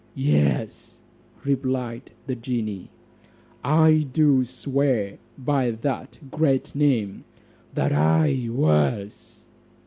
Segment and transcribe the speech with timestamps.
[0.15, 0.97] "Yes,"
[1.43, 2.89] replied the genie,
[3.63, 7.23] "I do swear by that great name,
[7.75, 9.45] that I was."